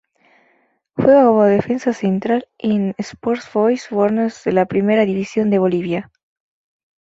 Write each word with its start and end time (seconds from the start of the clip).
Juega 0.95 1.25
como 1.27 1.43
defensa 1.43 1.93
central 1.93 2.47
en 2.57 2.95
Sport 2.97 3.43
Boys 3.53 3.91
Warnes 3.91 4.43
de 4.45 4.51
la 4.53 4.65
Primera 4.65 5.05
División 5.05 5.51
de 5.51 5.59
Bolivia. 5.59 6.11